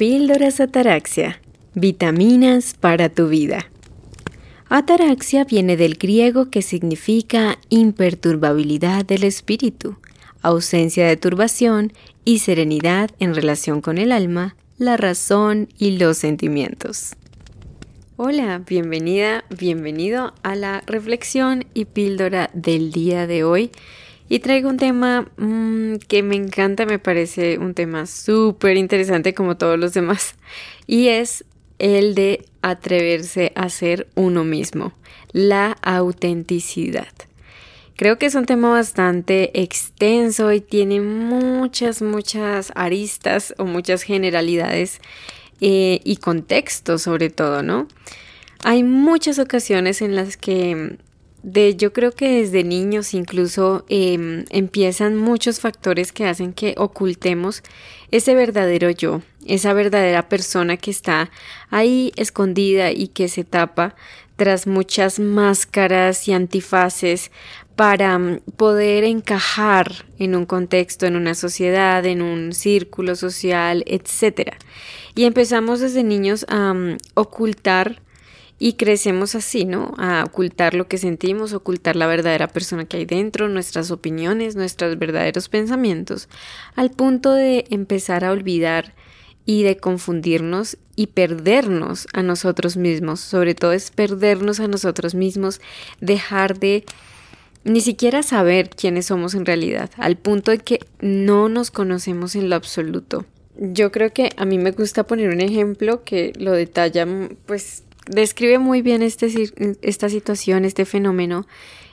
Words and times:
Píldoras 0.00 0.60
Ataraxia. 0.60 1.42
Vitaminas 1.74 2.72
para 2.72 3.10
tu 3.10 3.28
vida. 3.28 3.70
Ataraxia 4.70 5.44
viene 5.44 5.76
del 5.76 5.98
griego 5.98 6.48
que 6.48 6.62
significa 6.62 7.58
imperturbabilidad 7.68 9.04
del 9.04 9.24
espíritu, 9.24 9.98
ausencia 10.40 11.06
de 11.06 11.18
turbación 11.18 11.92
y 12.24 12.38
serenidad 12.38 13.10
en 13.18 13.34
relación 13.34 13.82
con 13.82 13.98
el 13.98 14.10
alma, 14.12 14.56
la 14.78 14.96
razón 14.96 15.68
y 15.76 15.98
los 15.98 16.16
sentimientos. 16.16 17.14
Hola, 18.16 18.62
bienvenida, 18.66 19.44
bienvenido 19.50 20.32
a 20.42 20.56
la 20.56 20.82
reflexión 20.86 21.66
y 21.74 21.84
píldora 21.84 22.48
del 22.54 22.90
día 22.90 23.26
de 23.26 23.44
hoy. 23.44 23.70
Y 24.32 24.38
traigo 24.38 24.68
un 24.68 24.76
tema 24.76 25.28
mm, 25.38 25.96
que 26.06 26.22
me 26.22 26.36
encanta, 26.36 26.86
me 26.86 27.00
parece 27.00 27.58
un 27.58 27.74
tema 27.74 28.06
súper 28.06 28.76
interesante 28.76 29.34
como 29.34 29.56
todos 29.56 29.76
los 29.76 29.92
demás. 29.92 30.36
Y 30.86 31.08
es 31.08 31.44
el 31.80 32.14
de 32.14 32.44
atreverse 32.62 33.50
a 33.56 33.68
ser 33.70 34.06
uno 34.14 34.44
mismo, 34.44 34.92
la 35.32 35.72
autenticidad. 35.82 37.08
Creo 37.96 38.18
que 38.18 38.26
es 38.26 38.36
un 38.36 38.46
tema 38.46 38.70
bastante 38.70 39.60
extenso 39.60 40.52
y 40.52 40.60
tiene 40.60 41.00
muchas, 41.00 42.00
muchas 42.00 42.70
aristas 42.76 43.52
o 43.58 43.64
muchas 43.64 44.02
generalidades 44.02 45.00
eh, 45.60 46.00
y 46.04 46.16
contextos 46.18 47.02
sobre 47.02 47.30
todo, 47.30 47.64
¿no? 47.64 47.88
Hay 48.62 48.84
muchas 48.84 49.40
ocasiones 49.40 50.02
en 50.02 50.14
las 50.14 50.36
que 50.36 50.98
de 51.42 51.76
yo 51.76 51.92
creo 51.92 52.12
que 52.12 52.40
desde 52.40 52.64
niños 52.64 53.14
incluso 53.14 53.84
em, 53.88 54.44
empiezan 54.50 55.16
muchos 55.16 55.60
factores 55.60 56.12
que 56.12 56.26
hacen 56.26 56.52
que 56.52 56.74
ocultemos 56.76 57.62
ese 58.10 58.34
verdadero 58.34 58.90
yo, 58.90 59.22
esa 59.46 59.72
verdadera 59.72 60.28
persona 60.28 60.76
que 60.76 60.90
está 60.90 61.30
ahí 61.70 62.12
escondida 62.16 62.92
y 62.92 63.08
que 63.08 63.28
se 63.28 63.44
tapa 63.44 63.94
tras 64.36 64.66
muchas 64.66 65.18
máscaras 65.18 66.26
y 66.26 66.32
antifaces 66.32 67.30
para 67.76 68.18
mm, 68.18 68.40
poder 68.56 69.04
encajar 69.04 70.06
en 70.18 70.34
un 70.34 70.46
contexto, 70.46 71.06
en 71.06 71.16
una 71.16 71.34
sociedad, 71.34 72.04
en 72.04 72.22
un 72.22 72.52
círculo 72.52 73.16
social, 73.16 73.84
etc. 73.86 74.52
Y 75.14 75.24
empezamos 75.24 75.80
desde 75.80 76.02
niños 76.02 76.44
a 76.48 76.74
mm, 76.74 76.96
ocultar 77.14 78.02
y 78.62 78.74
crecemos 78.74 79.34
así, 79.34 79.64
¿no? 79.64 79.94
A 79.96 80.22
ocultar 80.22 80.74
lo 80.74 80.86
que 80.86 80.98
sentimos, 80.98 81.54
ocultar 81.54 81.96
la 81.96 82.06
verdadera 82.06 82.46
persona 82.46 82.84
que 82.84 82.98
hay 82.98 83.06
dentro, 83.06 83.48
nuestras 83.48 83.90
opiniones, 83.90 84.54
nuestros 84.54 84.98
verdaderos 84.98 85.48
pensamientos, 85.48 86.28
al 86.76 86.90
punto 86.90 87.32
de 87.32 87.64
empezar 87.70 88.22
a 88.22 88.30
olvidar 88.30 88.94
y 89.46 89.62
de 89.62 89.78
confundirnos 89.78 90.76
y 90.94 91.06
perdernos 91.08 92.06
a 92.12 92.22
nosotros 92.22 92.76
mismos. 92.76 93.20
Sobre 93.20 93.54
todo 93.54 93.72
es 93.72 93.90
perdernos 93.90 94.60
a 94.60 94.68
nosotros 94.68 95.14
mismos, 95.14 95.62
dejar 96.02 96.58
de 96.58 96.84
ni 97.64 97.80
siquiera 97.80 98.22
saber 98.22 98.68
quiénes 98.68 99.06
somos 99.06 99.34
en 99.34 99.46
realidad, 99.46 99.90
al 99.96 100.18
punto 100.18 100.50
de 100.50 100.58
que 100.58 100.80
no 101.00 101.48
nos 101.48 101.70
conocemos 101.70 102.36
en 102.36 102.50
lo 102.50 102.56
absoluto. 102.56 103.24
Yo 103.56 103.90
creo 103.90 104.12
que 104.12 104.30
a 104.36 104.44
mí 104.44 104.58
me 104.58 104.72
gusta 104.72 105.06
poner 105.06 105.30
un 105.30 105.40
ejemplo 105.40 106.04
que 106.04 106.34
lo 106.38 106.52
detalla 106.52 107.06
pues 107.46 107.84
describe 108.10 108.58
muy 108.58 108.82
bien 108.82 109.02
este, 109.02 109.28
esta 109.82 110.08
situación, 110.08 110.64
este 110.64 110.84
fenómeno, 110.84 111.46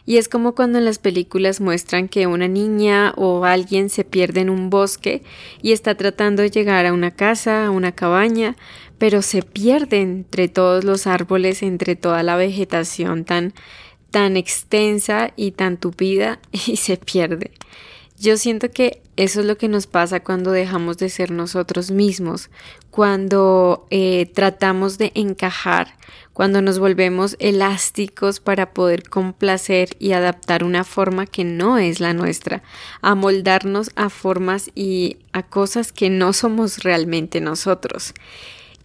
y 0.05 0.17
es 0.17 0.29
como 0.29 0.55
cuando 0.55 0.77
en 0.77 0.85
las 0.85 0.99
películas 0.99 1.59
muestran 1.59 2.07
que 2.07 2.27
una 2.27 2.47
niña 2.47 3.13
o 3.17 3.43
alguien 3.43 3.89
se 3.89 4.05
pierde 4.05 4.39
en 4.39 4.49
un 4.49 4.69
bosque 4.69 5.21
y 5.61 5.73
está 5.73 5.95
tratando 5.95 6.41
de 6.41 6.49
llegar 6.49 6.85
a 6.85 6.93
una 6.93 7.11
casa, 7.11 7.65
a 7.65 7.71
una 7.71 7.91
cabaña, 7.91 8.55
pero 8.97 9.21
se 9.21 9.41
pierde 9.43 9.99
entre 10.01 10.47
todos 10.47 10.85
los 10.85 11.07
árboles, 11.07 11.61
entre 11.61 11.97
toda 11.97 12.23
la 12.23 12.37
vegetación 12.37 13.25
tan 13.25 13.53
tan 14.09 14.37
extensa 14.37 15.33
y 15.35 15.51
tan 15.51 15.77
tupida 15.77 16.39
y 16.51 16.77
se 16.77 16.97
pierde. 16.97 17.51
Yo 18.19 18.35
siento 18.37 18.71
que 18.71 19.03
eso 19.15 19.41
es 19.41 19.45
lo 19.45 19.57
que 19.57 19.67
nos 19.67 19.85
pasa 19.85 20.21
cuando 20.21 20.51
dejamos 20.51 20.97
de 20.97 21.09
ser 21.09 21.29
nosotros 21.29 21.91
mismos, 21.91 22.49
cuando 22.89 23.85
eh, 23.91 24.31
tratamos 24.33 24.97
de 24.97 25.11
encajar, 25.13 25.93
cuando 26.33 26.63
nos 26.63 26.79
volvemos 26.79 27.35
elásticos 27.37 28.39
para 28.39 28.73
poder 28.73 29.07
complacer 29.07 29.89
y 29.99 30.13
adaptar 30.13 30.63
una 30.63 30.83
forma 30.83 31.27
que 31.27 31.43
no 31.43 31.77
es 31.77 31.99
la 31.99 32.13
nuestra, 32.13 32.63
amoldarnos 33.01 33.91
a 33.95 34.09
formas 34.09 34.71
y 34.73 35.17
a 35.31 35.43
cosas 35.43 35.91
que 35.91 36.09
no 36.09 36.33
somos 36.33 36.79
realmente 36.83 37.39
nosotros. 37.39 38.15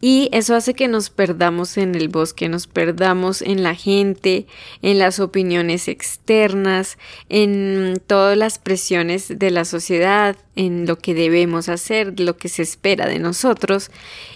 Y 0.05 0.29
eso 0.33 0.57
hace 0.57 0.75
que 0.75 0.89
nos 0.89 1.11
perdamos 1.11 1.79
en 1.79 1.95
el 1.95 2.09
bosque, 2.09 2.49
nos 2.49 2.67
perdamos 2.67 3.41
en 3.41 3.63
la 3.63 3.77
gente, 3.77 4.49
en 4.83 4.99
las 4.99 5.21
opiniones 5.21 5.87
externas, 5.87 6.99
en 7.29 8.03
todas 8.09 8.37
las 8.37 8.59
presiones 8.59 9.39
de 9.39 9.53
la 9.53 9.65
sociedad, 9.65 10.37
en 10.57 10.87
lo 10.87 10.99
que 10.99 11.15
debemos 11.15 11.69
hacer, 11.69 12.19
lo 12.19 12.37
que 12.37 12.49
se 12.49 12.63
espera 12.63 13.07
de 13.07 13.21
nosotros 13.21 13.93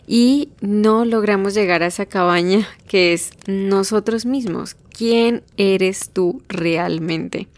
y 0.07 0.51
no 0.61 1.05
logramos 1.05 1.55
llegar 1.55 1.83
a 1.83 1.89
esa 1.89 2.07
cabaña 2.07 2.69
que 2.89 3.13
es 3.13 3.33
nosotros 3.49 4.25
mismos. 4.25 4.77
¿Quién 4.97 5.43
eres 5.57 6.11
tú 6.11 6.43
realmente? 6.49 7.49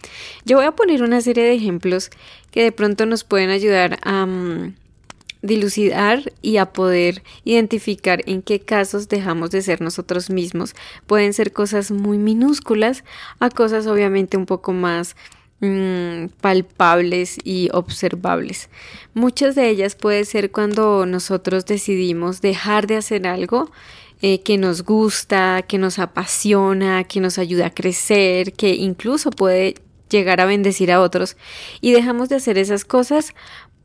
Yo 0.46 0.56
voy 0.56 0.64
a 0.64 0.72
poner 0.72 1.02
una 1.02 1.20
serie 1.20 1.44
de 1.44 1.52
ejemplos 1.52 2.08
que 2.50 2.62
de 2.62 2.72
pronto 2.72 3.04
nos 3.04 3.24
pueden 3.24 3.50
ayudar 3.50 3.98
a... 4.00 4.24
Mm, 4.24 4.76
dilucidar 5.42 6.32
y 6.42 6.56
a 6.56 6.72
poder 6.72 7.22
identificar 7.44 8.22
en 8.26 8.42
qué 8.42 8.60
casos 8.60 9.08
dejamos 9.08 9.50
de 9.50 9.62
ser 9.62 9.80
nosotros 9.80 10.30
mismos. 10.30 10.74
Pueden 11.06 11.32
ser 11.32 11.52
cosas 11.52 11.90
muy 11.90 12.18
minúsculas 12.18 13.04
a 13.38 13.50
cosas 13.50 13.86
obviamente 13.86 14.36
un 14.36 14.46
poco 14.46 14.72
más 14.72 15.16
mm, 15.60 16.26
palpables 16.40 17.38
y 17.44 17.68
observables. 17.72 18.68
Muchas 19.14 19.54
de 19.54 19.68
ellas 19.68 19.94
puede 19.94 20.24
ser 20.24 20.50
cuando 20.50 21.06
nosotros 21.06 21.66
decidimos 21.66 22.40
dejar 22.40 22.86
de 22.86 22.96
hacer 22.96 23.26
algo 23.26 23.70
eh, 24.20 24.40
que 24.40 24.58
nos 24.58 24.82
gusta, 24.82 25.62
que 25.62 25.78
nos 25.78 26.00
apasiona, 26.00 27.04
que 27.04 27.20
nos 27.20 27.38
ayuda 27.38 27.66
a 27.66 27.74
crecer, 27.74 28.52
que 28.52 28.74
incluso 28.74 29.30
puede 29.30 29.76
llegar 30.08 30.40
a 30.40 30.46
bendecir 30.46 30.90
a 30.90 31.00
otros 31.00 31.36
y 31.80 31.92
dejamos 31.92 32.28
de 32.28 32.36
hacer 32.36 32.58
esas 32.58 32.84
cosas 32.84 33.34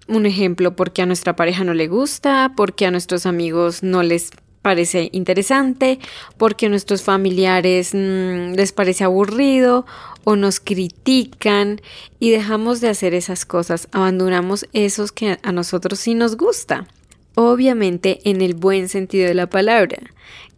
un 0.08 0.26
ejemplo, 0.26 0.76
porque 0.76 1.02
a 1.02 1.06
nuestra 1.06 1.36
pareja 1.36 1.64
no 1.64 1.74
le 1.74 1.88
gusta, 1.88 2.54
porque 2.56 2.86
a 2.86 2.92
nuestros 2.92 3.26
amigos 3.26 3.84
no 3.84 4.04
les 4.04 4.32
parece 4.64 5.10
interesante, 5.12 6.00
porque 6.38 6.66
a 6.66 6.70
nuestros 6.70 7.04
familiares 7.04 7.94
mm, 7.94 8.54
les 8.54 8.72
parece 8.72 9.04
aburrido 9.04 9.86
o 10.24 10.36
nos 10.36 10.60
critican 10.60 11.82
y 12.20 12.32
dejamos 12.32 12.82
de 12.82 12.90
hacer 12.90 13.14
esas 13.14 13.46
cosas, 13.46 13.88
abandonamos 13.92 14.66
esos 14.74 15.12
que 15.12 15.38
a 15.44 15.52
nosotros 15.52 16.00
sí 16.00 16.16
nos 16.16 16.38
gusta. 16.38 16.88
Obviamente 17.36 18.20
en 18.24 18.42
el 18.42 18.54
buen 18.54 18.90
sentido 18.90 19.28
de 19.28 19.34
la 19.34 19.48
palabra, 19.48 19.98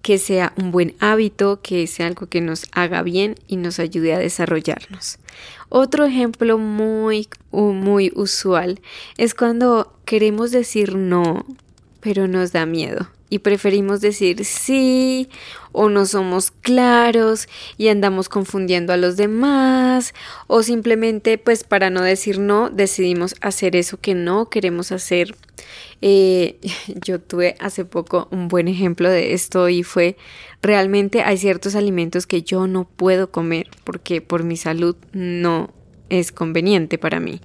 que 0.05 0.19
sea 0.19 0.53
un 0.55 0.69
buen 0.69 0.93
hábito, 0.99 1.61
que 1.63 1.87
sea 1.87 2.05
algo 2.05 2.27
que 2.27 2.39
nos 2.39 2.67
haga 2.73 3.01
bien 3.01 3.33
y 3.47 3.55
nos 3.55 3.79
ayude 3.79 4.13
a 4.13 4.19
desarrollarnos. 4.19 5.17
Otro 5.67 6.05
ejemplo 6.05 6.59
muy, 6.59 7.27
muy 7.51 8.11
usual 8.13 8.81
es 9.17 9.33
cuando 9.33 9.97
queremos 10.05 10.51
decir 10.51 10.93
no, 10.93 11.43
pero 12.01 12.27
nos 12.27 12.51
da 12.51 12.67
miedo 12.67 13.14
y 13.29 13.39
preferimos 13.39 14.01
decir 14.01 14.45
sí 14.45 15.29
o 15.71 15.89
no 15.89 16.05
somos 16.05 16.51
claros 16.51 17.47
y 17.77 17.87
andamos 17.87 18.29
confundiendo 18.29 18.93
a 18.93 18.97
los 18.97 19.17
demás 19.17 20.13
o 20.47 20.63
simplemente 20.63 21.37
pues 21.37 21.63
para 21.63 21.89
no 21.89 22.01
decir 22.01 22.39
no 22.39 22.69
decidimos 22.69 23.35
hacer 23.41 23.75
eso 23.75 23.99
que 23.99 24.13
no 24.13 24.49
queremos 24.49 24.91
hacer. 24.91 25.35
Eh, 26.01 26.59
yo 27.05 27.19
tuve 27.19 27.55
hace 27.59 27.85
poco 27.85 28.27
un 28.31 28.47
buen 28.47 28.67
ejemplo 28.67 29.09
de 29.09 29.33
esto 29.33 29.69
y 29.69 29.83
fue 29.83 30.17
realmente 30.61 31.21
hay 31.21 31.37
ciertos 31.37 31.75
alimentos 31.75 32.27
que 32.27 32.43
yo 32.43 32.67
no 32.67 32.87
puedo 32.87 33.31
comer 33.31 33.69
porque 33.83 34.21
por 34.21 34.43
mi 34.43 34.57
salud 34.57 34.95
no 35.13 35.73
es 36.09 36.31
conveniente 36.31 36.97
para 36.97 37.19
mí. 37.19 37.41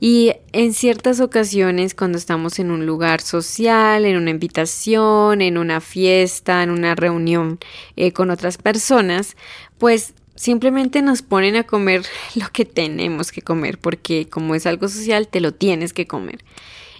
Y 0.00 0.32
en 0.52 0.74
ciertas 0.74 1.20
ocasiones, 1.20 1.94
cuando 1.94 2.18
estamos 2.18 2.58
en 2.58 2.72
un 2.72 2.86
lugar 2.86 3.20
social, 3.20 4.04
en 4.04 4.16
una 4.16 4.30
invitación, 4.30 5.40
en 5.40 5.58
una 5.58 5.80
fiesta, 5.80 6.64
en 6.64 6.70
una 6.70 6.96
reunión 6.96 7.60
eh, 7.94 8.12
con 8.12 8.30
otras 8.30 8.58
personas, 8.58 9.36
pues 9.78 10.14
simplemente 10.34 11.02
nos 11.02 11.22
ponen 11.22 11.54
a 11.54 11.62
comer 11.62 12.02
lo 12.34 12.48
que 12.52 12.64
tenemos 12.64 13.30
que 13.30 13.42
comer, 13.42 13.78
porque 13.78 14.28
como 14.28 14.56
es 14.56 14.66
algo 14.66 14.88
social, 14.88 15.28
te 15.28 15.40
lo 15.40 15.54
tienes 15.54 15.92
que 15.92 16.08
comer. 16.08 16.44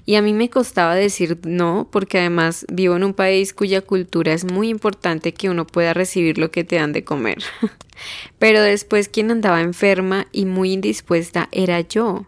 Y 0.05 0.17
a 0.17 0.23
mí 0.23 0.33
me 0.33 0.51
costaba 0.51 0.95
decir 0.95 1.39
no, 1.45 1.89
porque 1.91 2.19
además 2.19 2.67
vivo 2.73 2.97
en 2.97 3.05
un 3.05 3.15
país 3.15 3.55
cuya 3.55 3.81
cultura 3.83 4.33
es 4.33 4.45
muy 4.45 4.69
importante 4.69 5.33
que 5.33 5.49
uno 5.49 5.67
pueda 5.67 5.95
recibir 5.95 6.39
lo 6.39 6.51
que 6.51 6.65
te 6.65 6.77
dan 6.77 6.93
de 6.93 7.05
comer. 7.05 7.39
Pero 8.39 8.63
después 8.63 9.09
quien 9.09 9.31
andaba 9.31 9.61
enferma 9.61 10.27
y 10.33 10.45
muy 10.45 10.73
indispuesta 10.73 11.49
era 11.53 11.81
yo. 11.81 12.27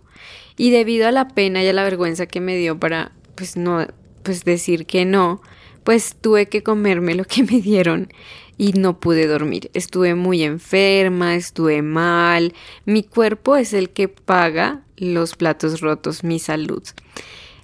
Y 0.57 0.71
debido 0.71 1.09
a 1.09 1.13
la 1.13 1.29
pena 1.29 1.65
y 1.65 1.69
a 1.69 1.73
la 1.73 1.83
vergüenza 1.83 2.27
que 2.27 2.41
me 2.41 2.57
dio 2.57 2.79
para 2.79 3.11
pues 3.35 3.57
no 3.57 3.87
pues 4.23 4.45
decir 4.45 4.87
que 4.87 5.05
no, 5.05 5.43
pues 5.83 6.17
tuve 6.21 6.47
que 6.47 6.63
comerme 6.63 7.15
lo 7.15 7.25
que 7.25 7.43
me 7.51 7.61
dieron 7.61 8.09
y 8.57 8.73
no 8.73 9.01
pude 9.01 9.27
dormir. 9.27 9.71
Estuve 9.75 10.15
muy 10.15 10.43
enferma, 10.43 11.35
estuve 11.35 11.83
mal. 11.83 12.55
Mi 12.85 13.03
cuerpo 13.03 13.57
es 13.57 13.73
el 13.73 13.91
que 13.91 14.09
paga 14.09 14.83
los 14.97 15.35
platos 15.35 15.81
rotos, 15.81 16.23
mi 16.23 16.39
salud. 16.39 16.83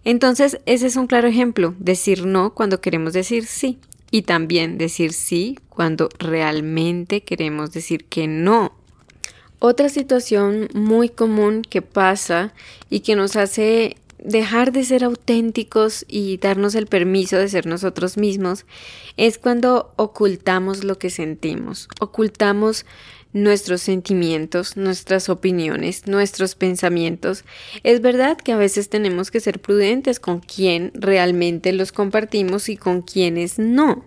Entonces, 0.05 0.61
ese 0.67 0.87
es 0.87 0.97
un 0.97 1.06
claro 1.06 1.29
ejemplo, 1.29 1.75
decir 1.79 2.26
no 2.26 2.55
cuando 2.55 2.81
queremos 2.81 3.12
decir 3.12 3.47
sí 3.47 3.79
y 4.11 4.23
también 4.23 4.79
decir 4.79 5.12
sí 5.12 5.58
cuando 5.69 6.08
realmente 6.19 7.23
queremos 7.23 7.73
decir 7.73 8.05
que 8.06 8.26
no. 8.26 8.73
Otra 9.58 9.91
situación 9.91 10.69
muy 10.73 11.11
común 11.11 11.62
que 11.62 11.82
pasa 11.82 12.55
y 12.88 13.00
que 13.00 13.14
nos 13.14 13.37
hace 13.37 13.97
dejar 14.23 14.73
de 14.73 14.85
ser 14.85 15.05
auténticos 15.05 16.05
y 16.08 16.38
darnos 16.38 16.75
el 16.75 16.87
permiso 16.87 17.37
de 17.37 17.49
ser 17.49 17.67
nosotros 17.67 18.17
mismos 18.17 18.67
es 19.17 19.38
cuando 19.38 19.93
ocultamos 19.97 20.85
lo 20.85 20.99
que 20.99 21.11
sentimos, 21.11 21.88
ocultamos 22.00 22.85
nuestros 23.32 23.82
sentimientos, 23.82 24.76
nuestras 24.76 25.28
opiniones, 25.28 26.06
nuestros 26.06 26.54
pensamientos. 26.54 27.44
Es 27.82 28.00
verdad 28.00 28.36
que 28.36 28.52
a 28.52 28.56
veces 28.56 28.88
tenemos 28.88 29.30
que 29.30 29.40
ser 29.40 29.60
prudentes 29.60 30.18
con 30.20 30.40
quién 30.40 30.90
realmente 30.94 31.72
los 31.72 31.92
compartimos 31.92 32.68
y 32.68 32.76
con 32.76 33.02
quienes 33.02 33.58
no, 33.58 34.04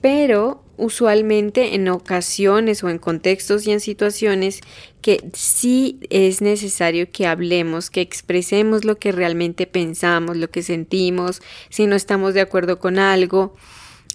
pero 0.00 0.62
usualmente 0.76 1.74
en 1.74 1.88
ocasiones 1.88 2.82
o 2.82 2.88
en 2.88 2.98
contextos 2.98 3.66
y 3.66 3.72
en 3.72 3.80
situaciones 3.80 4.60
que 5.00 5.22
sí 5.32 6.00
es 6.10 6.40
necesario 6.40 7.10
que 7.12 7.26
hablemos, 7.26 7.90
que 7.90 8.00
expresemos 8.00 8.84
lo 8.84 8.98
que 8.98 9.12
realmente 9.12 9.66
pensamos, 9.66 10.36
lo 10.36 10.50
que 10.50 10.62
sentimos, 10.62 11.42
si 11.68 11.86
no 11.86 11.94
estamos 11.94 12.34
de 12.34 12.40
acuerdo 12.40 12.78
con 12.78 12.98
algo. 12.98 13.54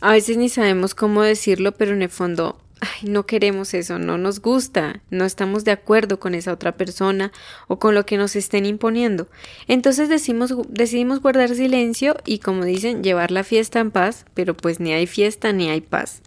A 0.01 0.11
veces 0.11 0.37
ni 0.37 0.49
sabemos 0.49 0.93
cómo 0.93 1.21
decirlo, 1.21 1.73
pero 1.73 1.93
en 1.93 2.01
el 2.01 2.09
fondo 2.09 2.57
ay, 2.79 3.09
no 3.09 3.25
queremos 3.25 3.73
eso, 3.73 3.99
no 3.99 4.17
nos 4.17 4.41
gusta, 4.41 5.01
no 5.09 5.25
estamos 5.25 5.63
de 5.63 5.71
acuerdo 5.71 6.19
con 6.19 6.35
esa 6.35 6.51
otra 6.51 6.77
persona 6.77 7.31
o 7.67 7.79
con 7.79 7.95
lo 7.95 8.05
que 8.05 8.17
nos 8.17 8.35
estén 8.35 8.65
imponiendo. 8.65 9.27
Entonces 9.67 10.09
decimos, 10.09 10.53
decidimos 10.69 11.21
guardar 11.21 11.53
silencio 11.55 12.15
y 12.25 12.39
como 12.39 12.65
dicen, 12.65 13.03
llevar 13.03 13.31
la 13.31 13.43
fiesta 13.43 13.79
en 13.79 13.91
paz, 13.91 14.25
pero 14.33 14.55
pues 14.55 14.79
ni 14.79 14.93
hay 14.93 15.07
fiesta 15.07 15.51
ni 15.53 15.69
hay 15.69 15.81
paz. 15.81 16.21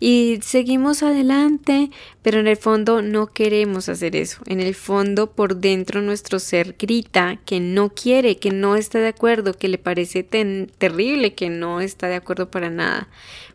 Y 0.00 0.40
seguimos 0.42 1.02
adelante, 1.02 1.90
pero 2.22 2.40
en 2.40 2.48
el 2.48 2.56
fondo 2.56 3.00
no 3.00 3.28
queremos 3.28 3.88
hacer 3.88 4.16
eso. 4.16 4.42
En 4.46 4.60
el 4.60 4.74
fondo, 4.74 5.30
por 5.30 5.56
dentro, 5.56 6.02
nuestro 6.02 6.38
ser 6.38 6.76
grita 6.78 7.38
que 7.46 7.60
no 7.60 7.90
quiere, 7.90 8.38
que 8.38 8.50
no 8.50 8.76
está 8.76 8.98
de 8.98 9.08
acuerdo, 9.08 9.54
que 9.54 9.68
le 9.68 9.78
parece 9.78 10.22
terrible, 10.22 11.34
que 11.34 11.48
no 11.48 11.80
está 11.80 12.08
de 12.08 12.16
acuerdo 12.16 12.50
para 12.50 12.70
nada 12.70 13.08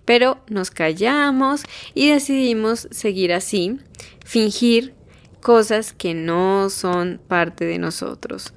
pero 0.09 0.39
nos 0.47 0.71
callamos 0.71 1.61
y 1.93 2.09
decidimos 2.09 2.38
seguir 2.91 3.33
así, 3.33 3.77
fingir 4.25 4.93
cosas 5.41 5.93
que 5.93 6.13
no 6.13 6.69
son 6.69 7.19
parte 7.27 7.65
de 7.65 7.77
nosotros. 7.77 8.53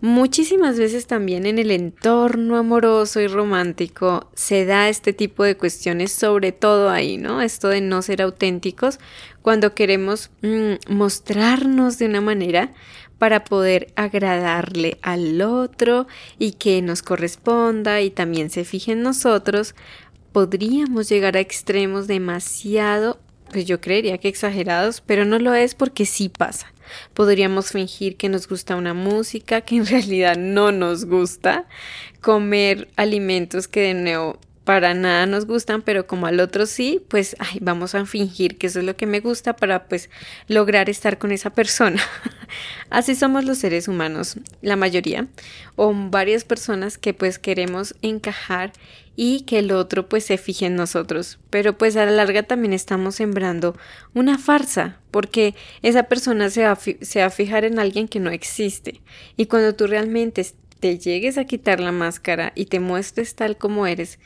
Muchísimas 0.00 0.80
veces 0.80 1.06
también 1.06 1.46
en 1.46 1.60
el 1.60 1.70
entorno 1.70 2.56
amoroso 2.56 3.20
y 3.20 3.28
romántico 3.28 4.28
se 4.34 4.64
da 4.64 4.88
este 4.88 5.12
tipo 5.12 5.44
de 5.44 5.56
cuestiones, 5.56 6.10
sobre 6.10 6.50
todo 6.50 6.90
ahí, 6.90 7.18
¿no? 7.18 7.40
Esto 7.40 7.68
de 7.68 7.80
no 7.80 8.02
ser 8.02 8.20
auténticos 8.20 8.98
cuando 9.42 9.76
queremos 9.76 10.30
mm, 10.42 10.92
mostrarnos 10.92 11.98
de 11.98 12.06
una 12.06 12.20
manera 12.20 12.72
para 13.18 13.44
poder 13.44 13.92
agradarle 13.94 14.98
al 15.02 15.40
otro 15.40 16.08
y 16.36 16.54
que 16.54 16.82
nos 16.82 17.02
corresponda 17.02 18.00
y 18.00 18.10
también 18.10 18.50
se 18.50 18.64
fije 18.64 18.90
en 18.90 19.02
nosotros, 19.02 19.76
podríamos 20.32 21.08
llegar 21.08 21.36
a 21.36 21.40
extremos 21.40 22.06
demasiado, 22.06 23.20
pues 23.50 23.66
yo 23.66 23.80
creería 23.80 24.18
que 24.18 24.28
exagerados, 24.28 25.00
pero 25.00 25.24
no 25.24 25.38
lo 25.38 25.54
es 25.54 25.74
porque 25.74 26.06
sí 26.06 26.28
pasa. 26.28 26.72
Podríamos 27.14 27.70
fingir 27.70 28.16
que 28.16 28.28
nos 28.28 28.48
gusta 28.48 28.76
una 28.76 28.94
música 28.94 29.60
que 29.60 29.76
en 29.76 29.86
realidad 29.94 30.36
no 30.36 30.72
nos 30.72 31.04
gusta, 31.04 31.66
comer 32.20 32.88
alimentos 32.96 33.68
que 33.68 33.80
de 33.80 33.94
nuevo 33.94 34.38
para 34.64 34.94
nada 34.94 35.26
nos 35.26 35.46
gustan, 35.46 35.82
pero 35.82 36.06
como 36.06 36.26
al 36.26 36.40
otro 36.40 36.66
sí, 36.66 37.04
pues 37.08 37.34
ay, 37.38 37.58
vamos 37.60 37.94
a 37.94 38.06
fingir 38.06 38.58
que 38.58 38.68
eso 38.68 38.78
es 38.78 38.84
lo 38.84 38.96
que 38.96 39.06
me 39.06 39.20
gusta 39.20 39.56
para 39.56 39.88
pues 39.88 40.08
lograr 40.46 40.88
estar 40.88 41.18
con 41.18 41.32
esa 41.32 41.50
persona. 41.50 42.00
Así 42.90 43.14
somos 43.14 43.44
los 43.44 43.58
seres 43.58 43.88
humanos, 43.88 44.36
la 44.60 44.76
mayoría, 44.76 45.28
o 45.76 45.92
varias 45.94 46.44
personas 46.44 46.98
que 46.98 47.14
pues 47.14 47.38
queremos 47.38 47.94
encajar 48.02 48.72
y 49.16 49.42
que 49.42 49.58
el 49.58 49.72
otro 49.72 50.08
pues 50.08 50.24
se 50.24 50.38
fije 50.38 50.66
en 50.66 50.76
nosotros. 50.76 51.38
Pero 51.50 51.76
pues 51.76 51.96
a 51.96 52.04
la 52.04 52.12
larga 52.12 52.42
también 52.42 52.72
estamos 52.72 53.16
sembrando 53.16 53.76
una 54.14 54.38
farsa, 54.38 54.98
porque 55.10 55.54
esa 55.82 56.04
persona 56.04 56.50
se 56.50 56.64
va, 56.64 56.72
a 56.72 57.30
fijar 57.30 57.64
en 57.64 57.78
alguien 57.78 58.08
que 58.08 58.20
no 58.20 58.30
existe. 58.30 59.00
Y 59.36 59.46
cuando 59.46 59.74
tú 59.74 59.86
realmente 59.86 60.46
te 60.80 60.98
llegues 60.98 61.38
a 61.38 61.44
quitar 61.44 61.80
la 61.80 61.92
máscara 61.92 62.52
y 62.54 62.66
te 62.66 62.80
muestres 62.80 63.34
tal 63.34 63.56
como 63.56 63.86
eres, 63.86 64.18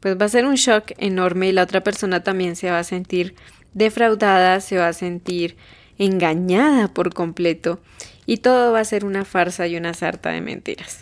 pues 0.00 0.16
va 0.20 0.26
a 0.26 0.28
ser 0.28 0.46
un 0.46 0.56
shock 0.56 0.92
enorme 0.98 1.48
y 1.48 1.52
la 1.52 1.62
otra 1.62 1.82
persona 1.82 2.22
también 2.22 2.56
se 2.56 2.70
va 2.70 2.78
a 2.78 2.84
sentir 2.84 3.34
defraudada, 3.72 4.60
se 4.60 4.76
va 4.76 4.88
a 4.88 4.92
sentir 4.92 5.56
engañada 5.98 6.88
por 6.88 7.12
completo 7.14 7.80
y 8.26 8.38
todo 8.38 8.72
va 8.72 8.80
a 8.80 8.84
ser 8.84 9.04
una 9.04 9.24
farsa 9.24 9.66
y 9.66 9.76
una 9.76 9.94
sarta 9.94 10.30
de 10.30 10.40
mentiras. 10.40 11.00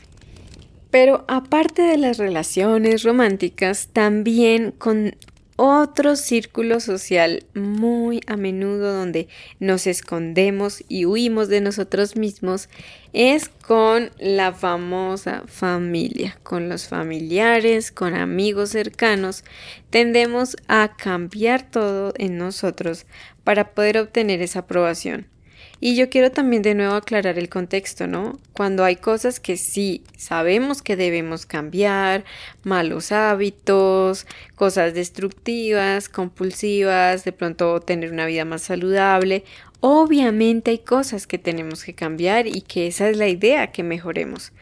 Pero 0.91 1.25
aparte 1.27 1.83
de 1.83 1.97
las 1.97 2.19
relaciones 2.19 3.03
románticas, 3.03 3.89
también 3.93 4.73
con 4.73 5.17
otro 5.65 6.17
círculo 6.17 6.81
social 6.81 7.45
muy 7.55 8.21
a 8.27 8.37
menudo 8.37 8.93
donde 8.93 9.29
nos 9.61 9.87
escondemos 9.87 10.83
y 10.89 11.05
huimos 11.07 11.47
de 11.47 11.61
nosotros 11.61 12.17
mismos 12.17 12.69
es 13.13 13.49
con 13.49 14.11
la 14.19 14.53
famosa 14.53 15.45
familia, 15.47 16.37
con 16.43 16.69
los 16.69 16.89
familiares, 16.89 17.93
con 17.93 18.17
amigos 18.17 18.71
cercanos. 18.71 19.45
Tendemos 19.91 20.57
a 20.67 20.97
cambiar 20.97 21.71
todo 21.71 22.13
en 22.17 22.39
nosotros 22.39 23.07
para 23.45 23.73
poder 23.73 23.99
obtener 23.99 24.43
esa 24.43 24.61
aprobación. 24.61 25.32
Y 25.85 25.97
yo 25.97 26.09
quiero 26.11 26.31
también 26.31 26.63
de 26.63 26.77
nuevo 26.77 26.95
aclarar 26.95 27.41
el 27.41 27.49
contexto, 27.49 28.07
¿no? 28.07 28.39
Cuando 28.53 28.85
hay 28.85 28.95
cosas 28.95 29.41
que 29.41 29.57
sí 29.57 30.05
sabemos 30.17 30.81
que 30.81 30.95
debemos 30.95 31.45
cambiar, 31.45 32.23
malos 32.63 33.11
hábitos, 33.11 34.29
cosas 34.55 34.95
destructivas, 34.95 36.09
compulsivas, 36.09 37.25
de 37.25 37.33
pronto 37.33 37.81
tener 37.81 38.13
una 38.13 38.27
vida 38.27 38.45
más 38.45 38.63
saludable, 38.63 39.43
obviamente 39.81 40.71
hay 40.71 40.79
cosas 40.79 41.27
que 41.27 41.39
tenemos 41.39 41.83
que 41.83 41.95
cambiar 41.95 42.47
y 42.47 42.61
que 42.61 42.87
esa 42.87 43.11
es 43.11 43.17
la 43.17 43.27
idea, 43.27 43.73
que 43.73 43.83
mejoremos 43.83 44.53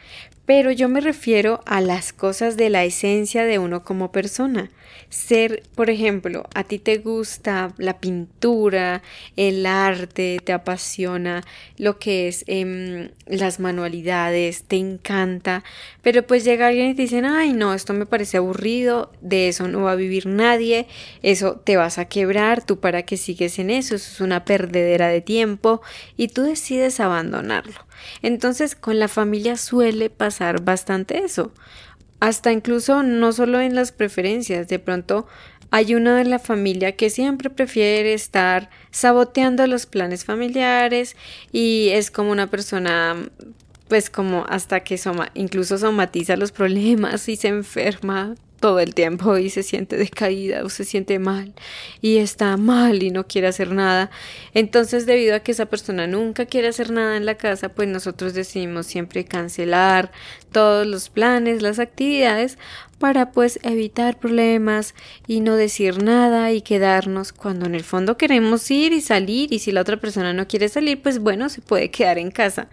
pero 0.45 0.71
yo 0.71 0.89
me 0.89 1.01
refiero 1.01 1.61
a 1.65 1.81
las 1.81 2.13
cosas 2.13 2.57
de 2.57 2.69
la 2.69 2.83
esencia 2.83 3.45
de 3.45 3.59
uno 3.59 3.83
como 3.83 4.11
persona. 4.11 4.69
Ser, 5.09 5.63
por 5.75 5.89
ejemplo, 5.89 6.47
a 6.53 6.63
ti 6.63 6.79
te 6.79 6.97
gusta 6.97 7.73
la 7.77 7.99
pintura, 7.99 9.01
el 9.35 9.65
arte, 9.65 10.39
te 10.43 10.53
apasiona 10.53 11.43
lo 11.77 11.99
que 11.99 12.27
es 12.27 12.43
em, 12.47 13.09
las 13.27 13.59
manualidades, 13.59 14.63
te 14.63 14.77
encanta, 14.77 15.63
pero 16.01 16.23
pues 16.23 16.43
llega 16.43 16.67
alguien 16.67 16.89
y 16.89 16.95
te 16.95 17.03
dicen, 17.03 17.25
ay 17.25 17.53
no, 17.53 17.73
esto 17.73 17.93
me 17.93 18.05
parece 18.05 18.37
aburrido, 18.37 19.11
de 19.21 19.47
eso 19.47 19.67
no 19.67 19.83
va 19.83 19.91
a 19.91 19.95
vivir 19.95 20.25
nadie, 20.25 20.87
eso 21.23 21.61
te 21.63 21.77
vas 21.77 21.97
a 21.97 22.05
quebrar, 22.05 22.63
tú 22.63 22.79
para 22.79 23.03
qué 23.03 23.17
sigues 23.17 23.59
en 23.59 23.69
eso, 23.69 23.95
eso 23.95 24.11
es 24.11 24.21
una 24.21 24.45
perdedera 24.45 25.07
de 25.07 25.21
tiempo 25.21 25.81
y 26.17 26.29
tú 26.29 26.43
decides 26.43 26.99
abandonarlo. 26.99 27.90
Entonces 28.21 28.75
con 28.75 28.99
la 28.99 29.07
familia 29.07 29.57
suele 29.57 30.09
pasar 30.09 30.63
bastante 30.63 31.23
eso. 31.23 31.51
Hasta 32.19 32.51
incluso 32.51 33.03
no 33.03 33.31
solo 33.31 33.59
en 33.59 33.75
las 33.75 33.91
preferencias, 33.91 34.67
de 34.67 34.79
pronto 34.79 35.27
hay 35.71 35.95
uno 35.95 36.13
de 36.15 36.25
la 36.25 36.37
familia 36.37 36.95
que 36.97 37.09
siempre 37.09 37.49
prefiere 37.49 38.13
estar 38.13 38.69
saboteando 38.91 39.65
los 39.67 39.85
planes 39.85 40.25
familiares 40.25 41.15
y 41.51 41.89
es 41.93 42.11
como 42.11 42.31
una 42.31 42.47
persona 42.47 43.15
pues 43.87 44.09
como 44.09 44.45
hasta 44.47 44.81
que 44.81 44.99
incluso 45.33 45.77
somatiza 45.77 46.37
los 46.37 46.51
problemas 46.51 47.27
y 47.27 47.35
se 47.35 47.47
enferma 47.47 48.35
todo 48.61 48.79
el 48.79 48.95
tiempo 48.95 49.37
y 49.37 49.49
se 49.49 49.63
siente 49.63 49.97
decaída 49.97 50.63
o 50.63 50.69
se 50.69 50.85
siente 50.85 51.19
mal 51.19 51.53
y 52.01 52.17
está 52.17 52.55
mal 52.55 53.03
y 53.03 53.11
no 53.11 53.27
quiere 53.27 53.47
hacer 53.47 53.71
nada. 53.71 54.09
Entonces, 54.53 55.05
debido 55.05 55.35
a 55.35 55.41
que 55.41 55.51
esa 55.51 55.65
persona 55.65 56.07
nunca 56.07 56.45
quiere 56.45 56.69
hacer 56.69 56.91
nada 56.91 57.17
en 57.17 57.25
la 57.25 57.35
casa, 57.35 57.69
pues 57.69 57.89
nosotros 57.89 58.33
decidimos 58.33 58.85
siempre 58.85 59.25
cancelar 59.25 60.11
todos 60.53 60.87
los 60.87 61.09
planes, 61.09 61.61
las 61.61 61.79
actividades 61.79 62.57
para 63.01 63.31
pues 63.31 63.59
evitar 63.63 64.19
problemas 64.19 64.93
y 65.25 65.39
no 65.39 65.55
decir 65.55 66.03
nada 66.03 66.51
y 66.51 66.61
quedarnos 66.61 67.33
cuando 67.33 67.65
en 67.65 67.73
el 67.73 67.83
fondo 67.83 68.15
queremos 68.15 68.69
ir 68.69 68.93
y 68.93 69.01
salir 69.01 69.51
y 69.51 69.57
si 69.57 69.71
la 69.71 69.81
otra 69.81 69.97
persona 69.97 70.33
no 70.33 70.47
quiere 70.47 70.69
salir, 70.69 71.01
pues 71.01 71.17
bueno, 71.17 71.49
se 71.49 71.61
puede 71.61 71.89
quedar 71.89 72.19
en 72.19 72.29
casa. 72.29 72.69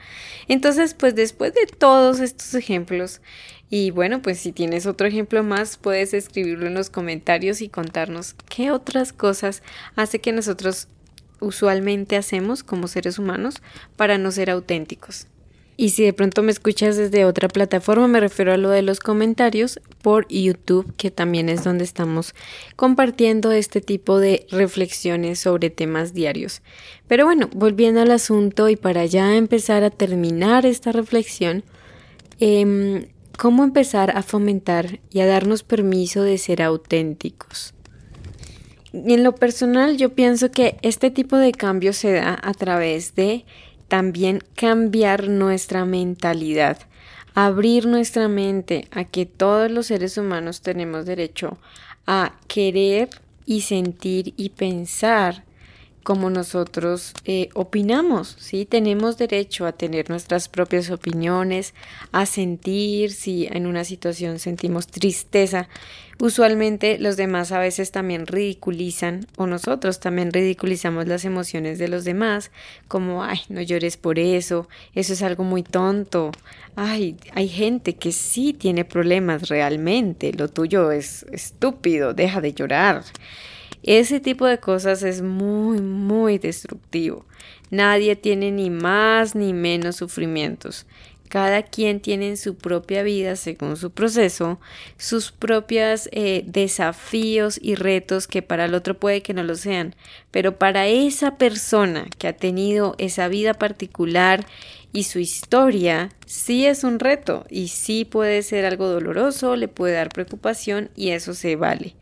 Entonces, 0.46 0.92
pues 0.92 1.14
después 1.14 1.54
de 1.54 1.66
todos 1.66 2.20
estos 2.20 2.52
ejemplos, 2.54 3.22
Y 3.70 3.90
bueno, 3.90 4.22
pues 4.22 4.38
si 4.38 4.52
tienes 4.52 4.86
otro 4.86 5.06
ejemplo 5.06 5.42
más, 5.42 5.76
puedes 5.76 6.14
escribirlo 6.14 6.66
en 6.66 6.74
los 6.74 6.88
comentarios 6.88 7.60
y 7.60 7.68
contarnos 7.68 8.34
qué 8.48 8.70
otras 8.70 9.12
cosas 9.12 9.62
hace 9.94 10.20
que 10.20 10.32
nosotros 10.32 10.88
usualmente 11.40 12.16
hacemos 12.16 12.62
como 12.62 12.88
seres 12.88 13.18
humanos 13.18 13.56
para 13.96 14.18
no 14.18 14.30
ser 14.30 14.50
auténticos. 14.50 15.26
Y 15.80 15.90
si 15.90 16.02
de 16.02 16.12
pronto 16.12 16.42
me 16.42 16.50
escuchas 16.50 16.96
desde 16.96 17.24
otra 17.24 17.46
plataforma, 17.46 18.08
me 18.08 18.18
refiero 18.18 18.52
a 18.52 18.56
lo 18.56 18.68
de 18.70 18.82
los 18.82 18.98
comentarios 18.98 19.78
por 20.02 20.26
YouTube, 20.26 20.92
que 20.96 21.12
también 21.12 21.48
es 21.48 21.62
donde 21.62 21.84
estamos 21.84 22.34
compartiendo 22.74 23.52
este 23.52 23.80
tipo 23.80 24.18
de 24.18 24.44
reflexiones 24.50 25.38
sobre 25.38 25.70
temas 25.70 26.14
diarios. 26.14 26.62
Pero 27.06 27.26
bueno, 27.26 27.48
volviendo 27.54 28.00
al 28.00 28.10
asunto 28.10 28.68
y 28.68 28.74
para 28.74 29.06
ya 29.06 29.36
empezar 29.36 29.84
a 29.84 29.90
terminar 29.90 30.66
esta 30.66 30.90
reflexión, 30.90 31.62
eh, 32.40 33.06
cómo 33.38 33.62
empezar 33.62 34.10
a 34.16 34.24
fomentar 34.24 34.98
y 35.10 35.20
a 35.20 35.26
darnos 35.26 35.62
permiso 35.62 36.22
de 36.22 36.38
ser 36.38 36.60
auténticos. 36.60 37.72
Y 38.92 39.14
en 39.14 39.22
lo 39.22 39.36
personal 39.36 39.96
yo 39.96 40.12
pienso 40.12 40.50
que 40.50 40.76
este 40.82 41.12
tipo 41.12 41.36
de 41.36 41.52
cambio 41.52 41.92
se 41.92 42.12
da 42.12 42.36
a 42.42 42.52
través 42.52 43.14
de 43.14 43.44
también 43.86 44.42
cambiar 44.56 45.28
nuestra 45.28 45.84
mentalidad, 45.84 46.78
abrir 47.32 47.86
nuestra 47.86 48.26
mente 48.26 48.88
a 48.90 49.04
que 49.04 49.24
todos 49.24 49.70
los 49.70 49.86
seres 49.86 50.18
humanos 50.18 50.60
tenemos 50.60 51.06
derecho 51.06 51.58
a 52.08 52.32
querer 52.48 53.08
y 53.46 53.60
sentir 53.60 54.34
y 54.36 54.48
pensar 54.48 55.44
como 56.08 56.30
nosotros 56.30 57.12
eh, 57.26 57.50
opinamos, 57.52 58.34
¿sí? 58.38 58.64
Tenemos 58.64 59.18
derecho 59.18 59.66
a 59.66 59.72
tener 59.72 60.08
nuestras 60.08 60.48
propias 60.48 60.88
opiniones, 60.88 61.74
a 62.12 62.24
sentir 62.24 63.10
si 63.10 63.46
en 63.50 63.66
una 63.66 63.84
situación 63.84 64.38
sentimos 64.38 64.86
tristeza. 64.86 65.68
Usualmente 66.18 66.98
los 66.98 67.18
demás 67.18 67.52
a 67.52 67.58
veces 67.58 67.90
también 67.90 68.26
ridiculizan 68.26 69.26
o 69.36 69.46
nosotros 69.46 70.00
también 70.00 70.32
ridiculizamos 70.32 71.06
las 71.06 71.26
emociones 71.26 71.78
de 71.78 71.88
los 71.88 72.06
demás, 72.06 72.52
como, 72.88 73.22
ay, 73.22 73.40
no 73.50 73.60
llores 73.60 73.98
por 73.98 74.18
eso, 74.18 74.66
eso 74.94 75.12
es 75.12 75.20
algo 75.20 75.44
muy 75.44 75.62
tonto. 75.62 76.32
Ay, 76.74 77.18
hay 77.34 77.48
gente 77.48 77.96
que 77.96 78.12
sí 78.12 78.54
tiene 78.54 78.86
problemas 78.86 79.50
realmente, 79.50 80.32
lo 80.32 80.48
tuyo 80.48 80.90
es 80.90 81.26
estúpido, 81.32 82.14
deja 82.14 82.40
de 82.40 82.54
llorar. 82.54 83.04
Ese 83.82 84.20
tipo 84.20 84.46
de 84.46 84.58
cosas 84.58 85.02
es 85.02 85.22
muy, 85.22 85.80
muy 85.80 86.38
destructivo. 86.38 87.24
Nadie 87.70 88.16
tiene 88.16 88.50
ni 88.50 88.70
más 88.70 89.34
ni 89.34 89.52
menos 89.52 89.96
sufrimientos. 89.96 90.86
Cada 91.28 91.62
quien 91.62 92.00
tiene 92.00 92.28
en 92.28 92.36
su 92.36 92.56
propia 92.56 93.02
vida, 93.02 93.36
según 93.36 93.76
su 93.76 93.90
proceso, 93.90 94.58
sus 94.96 95.30
propios 95.30 96.08
eh, 96.12 96.42
desafíos 96.46 97.58
y 97.62 97.74
retos 97.74 98.26
que 98.26 98.42
para 98.42 98.64
el 98.64 98.74
otro 98.74 98.98
puede 98.98 99.22
que 99.22 99.34
no 99.34 99.42
lo 99.42 99.54
sean, 99.54 99.94
pero 100.30 100.58
para 100.58 100.86
esa 100.86 101.36
persona 101.36 102.06
que 102.18 102.28
ha 102.28 102.36
tenido 102.36 102.94
esa 102.98 103.28
vida 103.28 103.54
particular 103.54 104.46
y 104.92 105.04
su 105.04 105.18
historia 105.18 106.10
sí 106.24 106.66
es 106.66 106.82
un 106.82 106.98
reto 106.98 107.44
y 107.50 107.68
sí 107.68 108.04
puede 108.04 108.42
ser 108.42 108.64
algo 108.64 108.88
doloroso, 108.88 109.54
le 109.54 109.68
puede 109.68 109.94
dar 109.94 110.08
preocupación 110.08 110.90
y 110.96 111.10
eso 111.10 111.34
se 111.34 111.56
vale. 111.56 111.94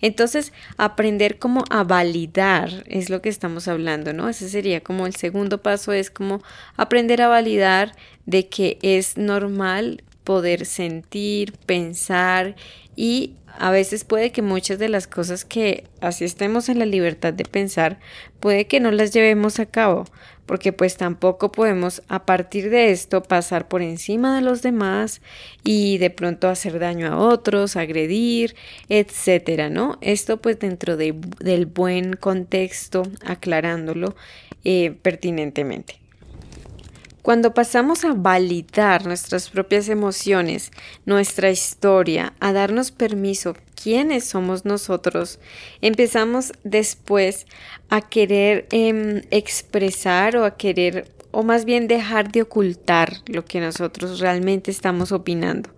Entonces, 0.00 0.52
aprender 0.76 1.38
como 1.38 1.64
a 1.70 1.84
validar 1.84 2.84
es 2.86 3.08
lo 3.08 3.22
que 3.22 3.30
estamos 3.30 3.66
hablando, 3.66 4.12
¿no? 4.12 4.28
Ese 4.28 4.48
sería 4.48 4.82
como 4.82 5.06
el 5.06 5.14
segundo 5.14 5.62
paso, 5.62 5.92
es 5.92 6.10
como 6.10 6.42
aprender 6.76 7.22
a 7.22 7.28
validar 7.28 7.96
de 8.26 8.48
que 8.48 8.78
es 8.82 9.16
normal 9.16 10.02
poder 10.24 10.66
sentir, 10.66 11.52
pensar 11.66 12.56
y 12.96 13.34
a 13.58 13.70
veces 13.70 14.04
puede 14.04 14.32
que 14.32 14.42
muchas 14.42 14.78
de 14.78 14.88
las 14.88 15.06
cosas 15.06 15.44
que 15.44 15.84
así 16.00 16.24
estemos 16.24 16.68
en 16.68 16.78
la 16.78 16.86
libertad 16.86 17.32
de 17.32 17.44
pensar, 17.44 18.00
puede 18.40 18.66
que 18.66 18.80
no 18.80 18.90
las 18.90 19.12
llevemos 19.12 19.60
a 19.60 19.66
cabo, 19.66 20.04
porque 20.44 20.72
pues 20.72 20.96
tampoco 20.96 21.52
podemos 21.52 22.02
a 22.08 22.26
partir 22.26 22.68
de 22.70 22.90
esto 22.90 23.22
pasar 23.22 23.68
por 23.68 23.80
encima 23.82 24.34
de 24.34 24.42
los 24.42 24.62
demás 24.62 25.22
y 25.62 25.98
de 25.98 26.10
pronto 26.10 26.48
hacer 26.48 26.78
daño 26.78 27.06
a 27.06 27.16
otros, 27.16 27.76
agredir, 27.76 28.56
etcétera, 28.88 29.70
¿no? 29.70 29.98
Esto 30.00 30.38
pues 30.38 30.58
dentro 30.58 30.96
de, 30.96 31.14
del 31.38 31.66
buen 31.66 32.14
contexto, 32.14 33.04
aclarándolo 33.24 34.16
eh, 34.64 34.96
pertinentemente. 35.02 36.03
Cuando 37.24 37.54
pasamos 37.54 38.04
a 38.04 38.12
validar 38.12 39.06
nuestras 39.06 39.48
propias 39.48 39.88
emociones, 39.88 40.70
nuestra 41.06 41.50
historia, 41.50 42.34
a 42.38 42.52
darnos 42.52 42.90
permiso 42.90 43.56
quiénes 43.82 44.26
somos 44.26 44.66
nosotros, 44.66 45.40
empezamos 45.80 46.52
después 46.64 47.46
a 47.88 48.02
querer 48.02 48.66
em, 48.72 49.22
expresar 49.30 50.36
o 50.36 50.44
a 50.44 50.58
querer 50.58 51.14
o 51.30 51.42
más 51.42 51.64
bien 51.64 51.88
dejar 51.88 52.30
de 52.30 52.42
ocultar 52.42 53.14
lo 53.26 53.44
que 53.44 53.58
nosotros 53.58 54.20
realmente 54.20 54.70
estamos 54.70 55.10
opinando. 55.10 55.70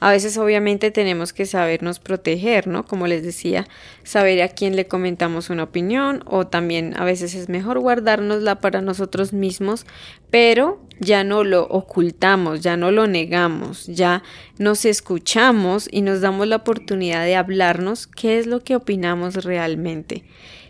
A 0.00 0.10
veces 0.10 0.36
obviamente 0.36 0.90
tenemos 0.90 1.32
que 1.32 1.46
sabernos 1.46 1.98
proteger, 1.98 2.66
¿no? 2.66 2.84
Como 2.84 3.06
les 3.06 3.22
decía, 3.22 3.66
saber 4.04 4.42
a 4.42 4.48
quién 4.48 4.76
le 4.76 4.86
comentamos 4.86 5.50
una 5.50 5.64
opinión 5.64 6.22
o 6.26 6.46
también 6.46 6.94
a 6.96 7.04
veces 7.04 7.34
es 7.34 7.48
mejor 7.48 7.80
guardárnosla 7.80 8.60
para 8.60 8.82
nosotros 8.82 9.32
mismos, 9.32 9.84
pero 10.30 10.80
ya 11.00 11.24
no 11.24 11.42
lo 11.42 11.64
ocultamos, 11.64 12.60
ya 12.60 12.76
no 12.76 12.92
lo 12.92 13.06
negamos, 13.06 13.86
ya 13.86 14.22
nos 14.58 14.84
escuchamos 14.84 15.88
y 15.90 16.02
nos 16.02 16.20
damos 16.20 16.46
la 16.46 16.56
oportunidad 16.56 17.24
de 17.24 17.36
hablarnos 17.36 18.06
qué 18.06 18.38
es 18.38 18.46
lo 18.46 18.60
que 18.60 18.76
opinamos 18.76 19.44
realmente. 19.44 20.24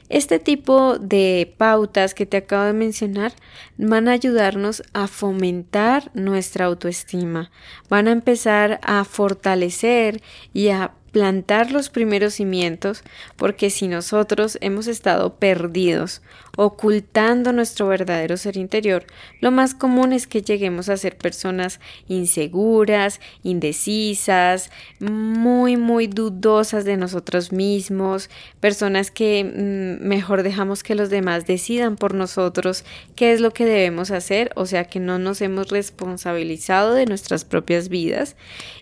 Este 0.09 0.41
tipo 0.41 0.99
de 0.99 1.55
pautas 1.57 2.15
que 2.15 2.27
te 2.27 2.39
acabo 2.39 2.65
de 2.65 2.73
mencionar 2.73 3.33
van 3.77 4.09
a 4.09 4.13
ayudarnos 4.13 4.83
a 4.93 5.07
fomentar 5.07 6.11
nuestra 6.15 6.65
autoestima, 6.65 7.53
van 7.89 8.09
a 8.09 8.13
empezar 8.13 8.81
a 8.83 9.05
fortalecer 9.05 10.21
y 10.53 10.71
a 10.71 10.95
plantar 11.13 11.71
los 11.71 11.91
primeros 11.91 12.35
cimientos, 12.35 13.03
porque 13.37 13.71
si 13.71 13.89
nosotros 13.89 14.59
hemos 14.61 14.87
estado 14.87 15.37
perdidos, 15.37 16.23
ocultando 16.63 17.53
nuestro 17.53 17.89
verdadero 17.89 18.37
ser 18.37 18.57
interior, 18.57 19.05
lo 19.41 19.51
más 19.51 19.75
común 19.75 20.13
es 20.13 20.27
que 20.27 20.43
lleguemos 20.43 20.89
a 20.89 20.97
ser 20.97 21.17
personas 21.19 21.81
inseguras, 22.07 23.21
indecisas, 23.43 24.71
muy, 25.01 25.77
muy 25.77 26.07
dudosas 26.07 26.85
de 26.85 26.97
nosotros 26.97 27.51
mismos, 27.51 28.31
personas 28.61 29.11
que 29.11 29.43
mm, 29.43 30.07
mejor 30.07 30.43
dejamos 30.43 30.83
que 30.83 30.95
los 30.95 31.11
demás 31.11 31.47
decidan 31.47 31.97
por 31.97 32.15
nosotros 32.15 32.85
qué 33.17 33.33
es 33.33 33.41
lo 33.41 33.53
que 33.53 33.65
debemos 33.65 34.11
hacer, 34.11 34.53
o 34.55 34.67
sea 34.67 34.85
que 34.85 35.01
no 35.01 35.19
nos 35.19 35.41
hemos 35.41 35.71
responsabilizado 35.71 36.95
de 36.95 37.07
nuestras 37.07 37.45
propias 37.45 37.89
vidas. 37.89 38.37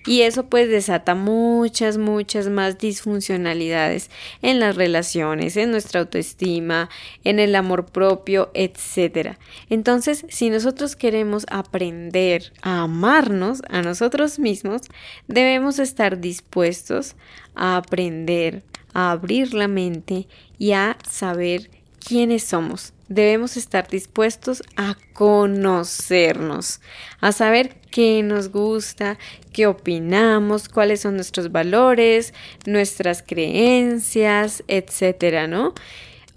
Y 0.05 0.23
eso 0.23 0.47
pues 0.47 0.69
desata 0.69 1.15
muchas, 1.15 1.97
muchas 1.97 2.19
muchas 2.19 2.49
más 2.49 2.79
disfuncionalidades 2.79 4.11
en 4.43 4.59
las 4.59 4.75
relaciones, 4.75 5.57
en 5.57 5.71
nuestra 5.71 6.01
autoestima, 6.01 6.91
en 7.23 7.39
el 7.39 7.55
amor 7.55 7.68
propio, 7.87 8.51
etc. 8.55 9.37
Entonces, 9.71 10.25
si 10.29 10.51
nosotros 10.51 10.97
queremos 10.97 11.47
aprender 11.51 12.53
a 12.63 12.83
amarnos 12.83 13.63
a 13.69 13.83
nosotros 13.83 14.39
mismos, 14.39 14.83
debemos 15.27 15.79
estar 15.79 16.21
dispuestos 16.21 17.17
a 17.55 17.77
aprender, 17.77 18.63
a 18.93 19.11
abrir 19.13 19.55
la 19.55 19.69
mente 19.69 20.27
y 20.59 20.73
a 20.73 20.97
saber 21.09 21.71
quiénes 21.99 22.45
somos. 22.45 22.93
Debemos 23.09 23.57
estar 23.57 23.89
dispuestos 23.89 24.63
a 24.77 24.97
conocernos, 25.15 26.81
a 27.21 27.33
saber 27.33 27.77
qué 27.91 28.23
nos 28.23 28.51
gusta, 28.51 29.19
qué 29.53 29.67
opinamos, 29.67 30.69
cuáles 30.69 31.01
son 31.01 31.15
nuestros 31.15 31.51
valores, 31.51 32.35
nuestras 32.67 33.23
creencias, 33.23 34.63
etcétera, 34.69 35.47
¿no? 35.47 35.75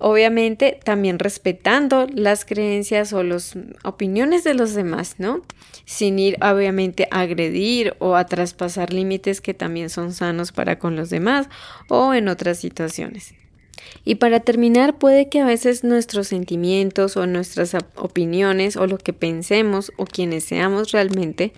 Obviamente 0.03 0.79
también 0.84 1.20
respetando 1.20 2.08
las 2.12 2.43
creencias 2.43 3.13
o 3.13 3.22
las 3.22 3.53
opiniones 3.84 4.43
de 4.43 4.55
los 4.55 4.74
demás, 4.74 5.15
¿no? 5.20 5.43
Sin 5.86 6.17
ir 6.17 6.38
obviamente 6.41 7.08
a 7.12 7.20
agredir 7.20 7.96
o 8.00 8.15
a 8.15 8.25
traspasar 8.25 8.93
límites 8.93 9.41
que 9.41 9.53
también 9.53 9.91
son 9.91 10.12
sanos 10.12 10.51
para 10.51 10.79
con 10.79 10.96
los 10.96 11.12
demás 11.12 11.50
o 11.88 12.15
en 12.15 12.29
otras 12.29 12.58
situaciones. 12.58 13.36
Y 14.03 14.15
para 14.15 14.39
terminar, 14.39 14.98
puede 14.98 15.29
que 15.29 15.39
a 15.39 15.46
veces 15.46 15.84
nuestros 15.84 16.29
sentimientos 16.29 17.15
o 17.15 17.27
nuestras 17.27 17.75
opiniones 17.96 18.77
o 18.77 18.88
lo 18.88 18.98
que 18.98 19.13
pensemos 19.13 19.91
o 19.98 20.05
quienes 20.05 20.46
seamos 20.46 20.91
realmente, 20.91 21.53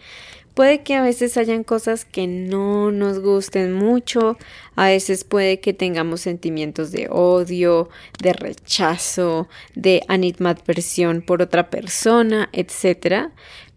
puede 0.54 0.82
que 0.82 0.96
a 0.96 1.02
veces 1.02 1.38
hayan 1.38 1.64
cosas 1.64 2.06
que 2.06 2.28
no 2.28 2.92
nos 2.92 3.20
gusten 3.20 3.74
mucho, 3.74 4.38
a 4.76 4.88
veces 4.88 5.24
puede 5.24 5.60
que 5.60 5.74
tengamos 5.74 6.22
sentimientos 6.22 6.92
de 6.92 7.08
odio, 7.10 7.90
de 8.22 8.34
rechazo, 8.34 9.48
de 9.76 10.04
animadversión 10.08 11.22
por 11.22 11.42
otra 11.42 11.70
persona, 11.70 12.50
etc. 12.54 13.30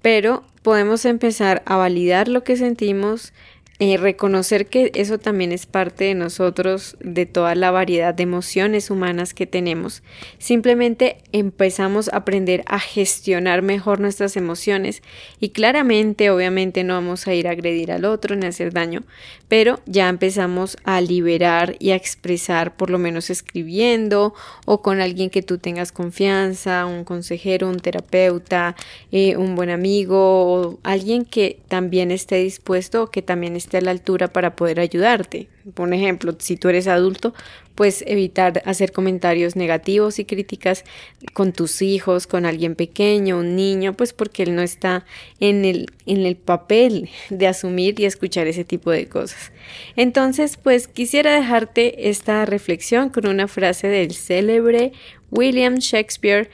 Pero 0.02 0.44
podemos 0.62 1.04
empezar 1.04 1.62
a 1.66 1.76
validar 1.76 2.28
lo 2.28 2.44
que 2.44 2.56
sentimos, 2.56 3.32
eh, 3.78 3.98
reconocer 3.98 4.68
que 4.68 4.90
eso 4.94 5.18
también 5.18 5.52
es 5.52 5.66
parte 5.66 6.04
de 6.04 6.14
nosotros, 6.14 6.96
de 7.00 7.26
toda 7.26 7.54
la 7.54 7.70
variedad 7.70 8.14
de 8.14 8.22
emociones 8.22 8.90
humanas 8.90 9.34
que 9.34 9.46
tenemos. 9.46 10.02
Simplemente 10.38 11.18
empezamos 11.32 12.08
a 12.08 12.16
aprender 12.16 12.62
a 12.66 12.80
gestionar 12.80 13.60
mejor 13.60 14.00
nuestras 14.00 14.38
emociones 14.38 15.02
y 15.40 15.50
claramente, 15.50 16.30
obviamente 16.30 16.84
no 16.84 16.94
vamos 16.94 17.26
a 17.26 17.34
ir 17.34 17.48
a 17.48 17.50
agredir 17.50 17.92
al 17.92 18.06
otro 18.06 18.34
ni 18.34 18.46
a 18.46 18.48
hacer 18.48 18.72
daño, 18.72 19.02
pero 19.48 19.80
ya 19.84 20.08
empezamos 20.08 20.78
a 20.84 21.02
liberar 21.02 21.76
y 21.78 21.90
a 21.90 21.96
expresar, 21.96 22.76
por 22.76 22.88
lo 22.88 22.98
menos 22.98 23.28
escribiendo 23.28 24.32
o 24.64 24.80
con 24.80 25.02
alguien 25.02 25.28
que 25.28 25.42
tú 25.42 25.58
tengas 25.58 25.92
confianza, 25.92 26.86
un 26.86 27.04
consejero, 27.04 27.68
un 27.68 27.80
terapeuta, 27.80 28.74
eh, 29.12 29.36
un 29.36 29.54
buen 29.54 29.68
amigo 29.68 30.16
o 30.16 30.78
alguien 30.82 31.26
que 31.26 31.60
también 31.68 32.10
esté 32.10 32.36
dispuesto 32.36 33.02
o 33.02 33.10
que 33.10 33.20
también 33.20 33.54
esté 33.54 33.65
a 33.74 33.80
la 33.80 33.90
altura 33.90 34.28
para 34.28 34.54
poder 34.56 34.80
ayudarte. 34.80 35.48
Por 35.74 35.92
ejemplo, 35.92 36.34
si 36.38 36.56
tú 36.56 36.68
eres 36.68 36.86
adulto, 36.86 37.34
pues 37.74 38.04
evitar 38.06 38.62
hacer 38.64 38.92
comentarios 38.92 39.56
negativos 39.56 40.18
y 40.18 40.24
críticas 40.24 40.84
con 41.32 41.52
tus 41.52 41.82
hijos, 41.82 42.26
con 42.26 42.46
alguien 42.46 42.74
pequeño, 42.74 43.38
un 43.38 43.56
niño, 43.56 43.94
pues 43.94 44.12
porque 44.12 44.44
él 44.44 44.54
no 44.54 44.62
está 44.62 45.04
en 45.40 45.64
el, 45.64 45.90
en 46.06 46.24
el 46.24 46.36
papel 46.36 47.10
de 47.30 47.46
asumir 47.46 47.98
y 47.98 48.04
escuchar 48.04 48.46
ese 48.46 48.64
tipo 48.64 48.90
de 48.90 49.08
cosas. 49.08 49.52
Entonces, 49.96 50.56
pues 50.56 50.88
quisiera 50.88 51.34
dejarte 51.34 52.08
esta 52.08 52.44
reflexión 52.44 53.10
con 53.10 53.26
una 53.26 53.48
frase 53.48 53.88
del 53.88 54.14
célebre 54.14 54.92
William 55.30 55.76
Shakespeare 55.76 56.48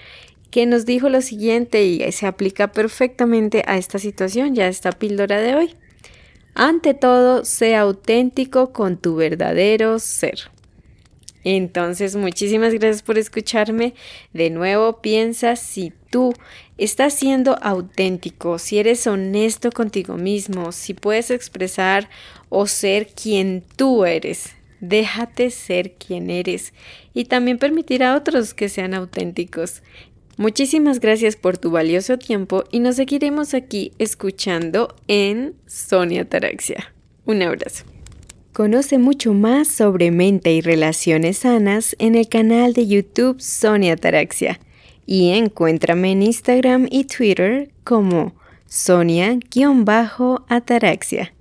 que 0.52 0.66
nos 0.66 0.84
dijo 0.84 1.08
lo 1.08 1.22
siguiente 1.22 1.82
y 1.82 2.12
se 2.12 2.26
aplica 2.26 2.72
perfectamente 2.72 3.64
a 3.66 3.78
esta 3.78 3.98
situación, 3.98 4.54
ya 4.54 4.68
esta 4.68 4.92
píldora 4.92 5.40
de 5.40 5.54
hoy. 5.54 5.74
Ante 6.54 6.94
todo, 6.94 7.44
sea 7.44 7.80
auténtico 7.80 8.72
con 8.72 8.98
tu 8.98 9.16
verdadero 9.16 9.98
ser. 9.98 10.50
Entonces, 11.44 12.14
muchísimas 12.14 12.72
gracias 12.74 13.02
por 13.02 13.18
escucharme. 13.18 13.94
De 14.32 14.50
nuevo, 14.50 15.00
piensa 15.00 15.56
si 15.56 15.92
tú 16.10 16.34
estás 16.78 17.14
siendo 17.14 17.58
auténtico, 17.62 18.58
si 18.58 18.78
eres 18.78 19.06
honesto 19.06 19.72
contigo 19.72 20.16
mismo, 20.16 20.72
si 20.72 20.94
puedes 20.94 21.30
expresar 21.30 22.08
o 22.48 22.66
ser 22.66 23.08
quien 23.08 23.64
tú 23.76 24.04
eres. 24.04 24.54
Déjate 24.80 25.50
ser 25.50 25.92
quien 25.92 26.28
eres 26.28 26.72
y 27.14 27.26
también 27.26 27.58
permitir 27.58 28.02
a 28.02 28.16
otros 28.16 28.52
que 28.52 28.68
sean 28.68 28.94
auténticos. 28.94 29.82
Muchísimas 30.42 30.98
gracias 30.98 31.36
por 31.36 31.56
tu 31.56 31.70
valioso 31.70 32.18
tiempo 32.18 32.64
y 32.72 32.80
nos 32.80 32.96
seguiremos 32.96 33.54
aquí 33.54 33.92
escuchando 34.00 34.96
en 35.06 35.54
Sonia 35.68 36.28
Taraxia. 36.28 36.92
Un 37.26 37.42
abrazo. 37.42 37.84
Conoce 38.52 38.98
mucho 38.98 39.34
más 39.34 39.68
sobre 39.68 40.10
mente 40.10 40.52
y 40.52 40.60
relaciones 40.60 41.38
sanas 41.38 41.94
en 42.00 42.16
el 42.16 42.28
canal 42.28 42.72
de 42.72 42.88
YouTube 42.88 43.40
Sonia 43.40 43.96
Taraxia 43.96 44.58
y 45.06 45.30
encuéntrame 45.30 46.10
en 46.10 46.24
Instagram 46.24 46.88
y 46.90 47.04
Twitter 47.04 47.70
como 47.84 48.34
Sonia-Ataraxia. 48.66 51.32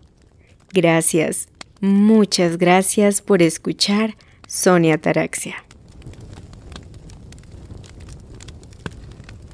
Gracias, 0.71 1.47
muchas 1.79 2.59
gracias 2.59 3.23
por 3.23 3.41
escuchar 3.41 4.15
Sonia 4.47 4.99
Taraxia. 4.99 5.55